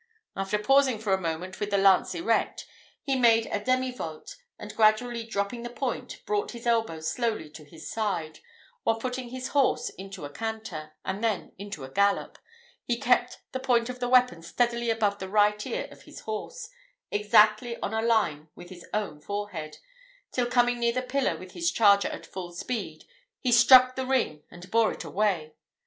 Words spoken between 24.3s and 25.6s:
and bore it away.